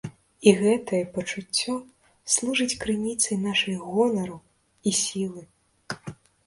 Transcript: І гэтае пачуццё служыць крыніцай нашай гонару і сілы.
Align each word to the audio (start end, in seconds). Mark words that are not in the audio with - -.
І 0.51 0.53
гэтае 0.61 1.01
пачуццё 1.17 1.75
служыць 2.37 2.79
крыніцай 2.85 3.37
нашай 3.47 3.75
гонару 3.87 4.37
і 4.87 4.97
сілы. 5.05 5.49